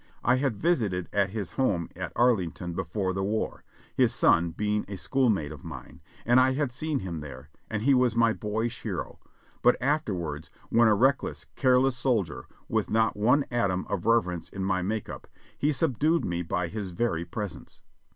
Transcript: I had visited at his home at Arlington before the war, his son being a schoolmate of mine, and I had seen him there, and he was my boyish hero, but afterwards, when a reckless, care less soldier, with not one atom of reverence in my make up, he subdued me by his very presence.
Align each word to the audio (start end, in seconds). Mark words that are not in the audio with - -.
I 0.23 0.37
had 0.37 0.57
visited 0.57 1.07
at 1.13 1.29
his 1.29 1.51
home 1.51 1.87
at 1.95 2.11
Arlington 2.15 2.73
before 2.73 3.13
the 3.13 3.21
war, 3.23 3.63
his 3.93 4.11
son 4.15 4.49
being 4.49 4.83
a 4.87 4.95
schoolmate 4.95 5.51
of 5.51 5.63
mine, 5.63 6.01
and 6.25 6.39
I 6.39 6.53
had 6.53 6.71
seen 6.71 7.01
him 7.01 7.19
there, 7.19 7.51
and 7.69 7.83
he 7.83 7.93
was 7.93 8.15
my 8.15 8.33
boyish 8.33 8.81
hero, 8.81 9.19
but 9.61 9.79
afterwards, 9.79 10.49
when 10.71 10.87
a 10.87 10.95
reckless, 10.95 11.45
care 11.55 11.77
less 11.79 11.95
soldier, 11.97 12.45
with 12.67 12.89
not 12.89 13.15
one 13.15 13.45
atom 13.51 13.85
of 13.91 14.07
reverence 14.07 14.49
in 14.49 14.65
my 14.65 14.81
make 14.81 15.07
up, 15.07 15.27
he 15.55 15.71
subdued 15.71 16.25
me 16.25 16.41
by 16.41 16.67
his 16.67 16.89
very 16.93 17.23
presence. 17.23 17.81